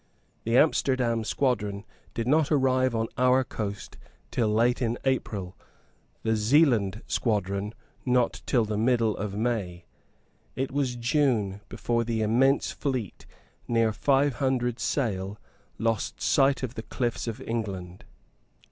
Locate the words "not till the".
8.03-8.79